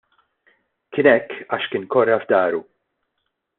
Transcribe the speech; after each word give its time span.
Kien 0.97 1.09
hekk 1.11 1.35
għax 1.49 1.69
kien 1.75 1.87
korra 1.97 2.19
f'dahru. 2.25 2.65